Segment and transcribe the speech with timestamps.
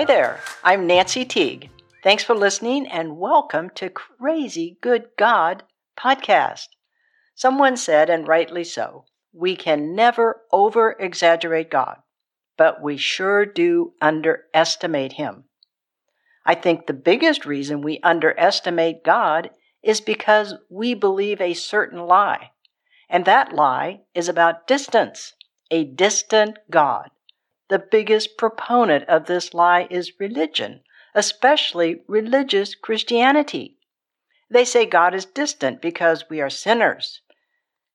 [0.00, 1.68] Hi there, I'm Nancy Teague.
[2.02, 5.62] Thanks for listening and welcome to Crazy Good God
[5.94, 6.68] podcast.
[7.34, 11.98] Someone said, and rightly so, we can never over exaggerate God,
[12.56, 15.44] but we sure do underestimate Him.
[16.46, 19.50] I think the biggest reason we underestimate God
[19.82, 22.52] is because we believe a certain lie.
[23.10, 25.34] And that lie is about distance,
[25.70, 27.10] a distant God.
[27.70, 30.80] The biggest proponent of this lie is religion,
[31.14, 33.78] especially religious Christianity.
[34.50, 37.20] They say God is distant because we are sinners.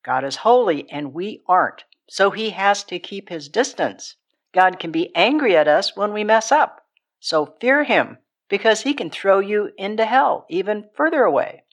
[0.02, 4.16] God is holy and we aren't, so he has to keep his distance.
[4.54, 6.86] God can be angry at us when we mess up,
[7.20, 8.16] so fear him
[8.48, 11.64] because he can throw you into hell even further away.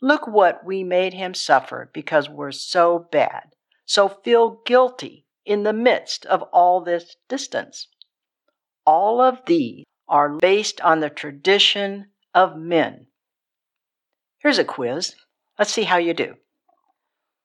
[0.00, 3.56] Look what we made him suffer because we're so bad.
[3.84, 7.88] So feel guilty in the midst of all this distance.
[8.86, 13.08] All of these are based on the tradition of men.
[14.38, 15.16] Here's a quiz.
[15.58, 16.36] Let's see how you do.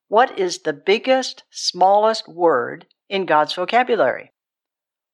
[0.08, 4.32] What is the biggest, smallest word in God's vocabulary?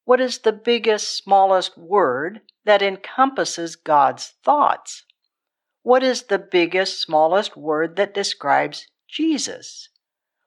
[0.04, 5.06] What is the biggest, smallest word that encompasses God's thoughts?
[5.82, 9.88] What is the biggest, smallest word that describes Jesus?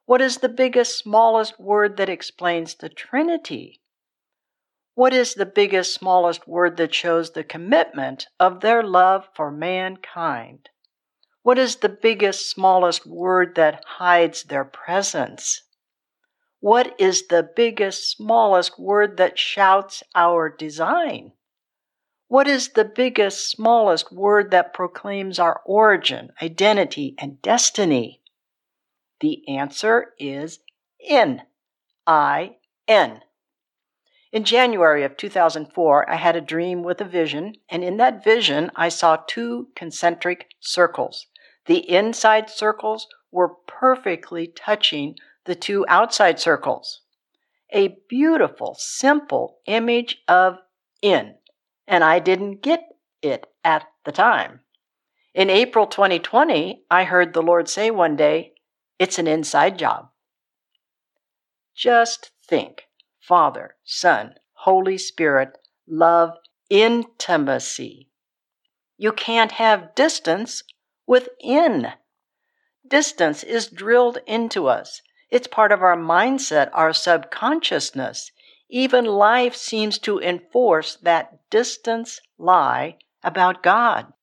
[0.07, 3.81] What is the biggest, smallest word that explains the Trinity?
[4.95, 10.69] What is the biggest, smallest word that shows the commitment of their love for mankind?
[11.43, 15.63] What is the biggest, smallest word that hides their presence?
[16.61, 21.33] What is the biggest, smallest word that shouts our design?
[22.29, 28.21] What is the biggest, smallest word that proclaims our origin, identity, and destiny?
[29.25, 30.59] The answer is
[31.01, 31.41] in.
[32.07, 33.23] I N.
[34.33, 38.71] In January of 2004, I had a dream with a vision, and in that vision,
[38.77, 41.27] I saw two concentric circles.
[41.65, 47.01] The inside circles were perfectly touching the two outside circles.
[47.73, 50.59] A beautiful, simple image of
[51.01, 51.37] in,
[51.89, 52.83] and I didn't get
[53.23, 54.61] it at the time.
[55.33, 58.54] In April 2020, I heard the Lord say one day,
[59.05, 60.09] It's an inside job.
[61.77, 62.85] Just think
[63.21, 66.31] Father, Son, Holy Spirit, love,
[66.71, 68.09] intimacy.
[68.97, 70.63] You can't have distance
[71.07, 71.93] within.
[72.89, 75.03] Distance is drilled into us.
[75.31, 78.33] It's part of our mindset, our subconsciousness.
[78.71, 84.15] Even life seems to enforce that distance lie about God.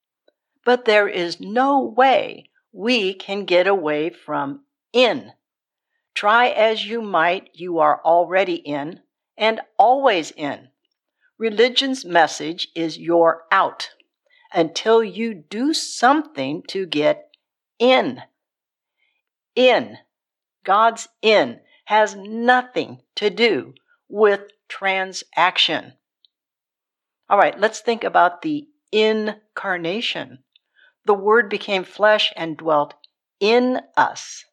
[0.65, 5.31] But there is no way we can get away from in.
[6.13, 9.01] Try as you might, you are already in
[9.37, 10.69] and always in.
[11.37, 13.89] Religion's message is you're out
[14.53, 17.31] until you do something to get
[17.79, 18.21] in.
[19.55, 19.97] In.
[20.63, 23.73] God's in has nothing to do
[24.07, 25.93] with transaction.
[27.29, 30.39] All right, let's think about the incarnation.
[31.05, 32.93] The Word became flesh and dwelt
[33.39, 34.45] in us.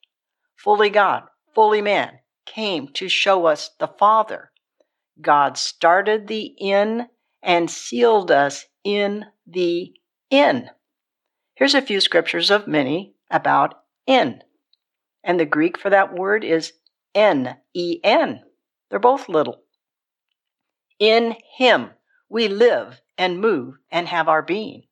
[0.59, 1.23] Fully God,
[1.55, 4.51] fully man, came to show us the Father.
[5.21, 7.07] God started the in
[7.43, 9.93] and sealed us in the
[10.31, 10.69] in.
[11.55, 13.75] Here's a few scriptures of many about
[14.07, 14.43] in.
[15.23, 16.73] And the Greek for that word is
[17.15, 18.43] N E N.
[18.91, 19.63] They're both little.
[20.99, 21.91] In Him
[22.29, 24.83] we live and move and have our being.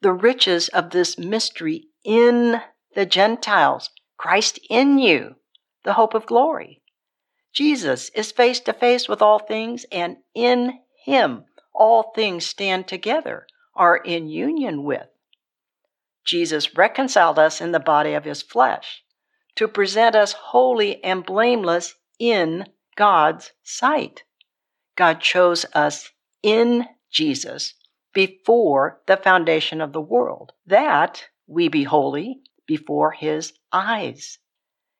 [0.00, 2.60] The riches of this mystery in
[2.94, 3.90] the Gentiles,
[4.22, 5.34] Christ in you,
[5.82, 6.80] the hope of glory.
[7.52, 13.48] Jesus is face to face with all things, and in Him all things stand together,
[13.74, 15.08] are in union with.
[16.24, 19.02] Jesus reconciled us in the body of His flesh
[19.56, 24.22] to present us holy and blameless in God's sight.
[24.94, 26.12] God chose us
[26.44, 27.74] in Jesus
[28.14, 34.38] before the foundation of the world, that we be holy before his eyes.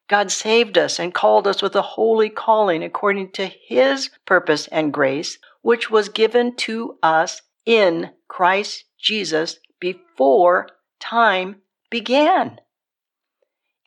[0.08, 4.92] God saved us and called us with a holy calling according to his purpose and
[4.92, 10.68] grace, which was given to us in Christ Jesus before
[11.00, 12.58] time began.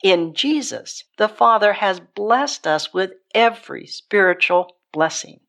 [0.04, 5.40] In Jesus, the Father has blessed us with every spiritual blessing.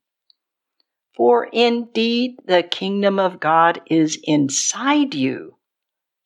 [1.16, 5.56] For indeed, the kingdom of God is inside you.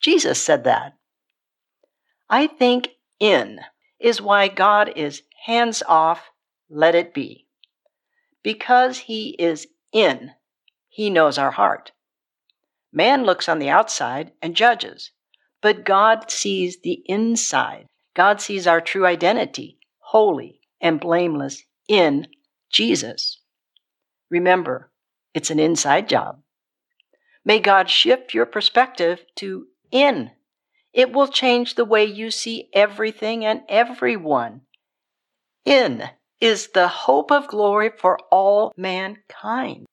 [0.00, 0.94] Jesus said that.
[2.30, 3.58] I think in
[3.98, 6.30] is why God is hands off,
[6.70, 7.46] let it be.
[8.44, 10.30] Because he is in,
[10.88, 11.90] He knows our heart.
[12.92, 15.10] Man looks on the outside and judges,
[15.60, 17.86] but God sees the inside.
[18.14, 22.28] God sees our true identity, holy and blameless in
[22.70, 23.40] Jesus.
[24.30, 24.90] Remember,
[25.34, 26.40] it's an inside job.
[27.44, 30.30] May God shift your perspective to in.
[30.92, 34.62] It will change the way you see everything and everyone.
[35.64, 36.10] In
[36.40, 39.86] is the hope of glory for all mankind.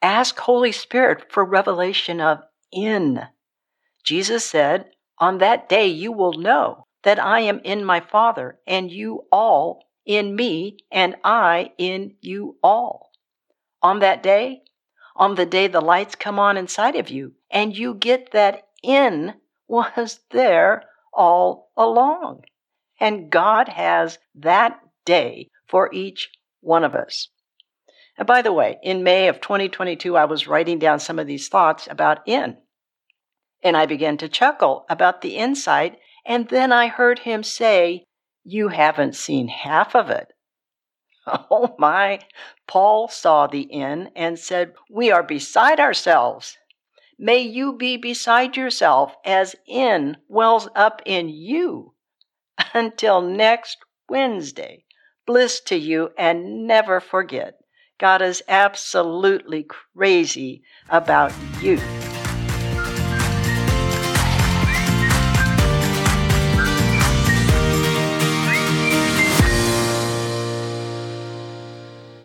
[0.00, 2.40] Ask Holy Spirit for revelation of
[2.72, 3.26] in.
[4.04, 8.90] Jesus said, On that day you will know that I am in my Father, and
[8.90, 13.10] you all in me, and I in you all.
[13.82, 14.62] On that day,
[15.16, 19.34] on the day the lights come on inside of you, and you get that in
[19.68, 22.44] was there all along.
[23.00, 26.30] And God has that day for each
[26.60, 27.28] one of us.
[28.16, 31.48] And by the way, in May of 2022, I was writing down some of these
[31.48, 32.56] thoughts about in.
[33.62, 35.98] And I began to chuckle about the insight.
[36.24, 38.04] And then I heard him say,
[38.44, 40.28] You haven't seen half of it.
[41.50, 42.20] Oh my.
[42.66, 46.58] Paul saw the in and said, We are beside ourselves.
[47.18, 51.94] May you be beside yourself as in wells up in you.
[52.74, 53.78] Until next
[54.08, 54.84] Wednesday,
[55.26, 57.58] bliss to you and never forget
[57.98, 61.80] God is absolutely crazy about you.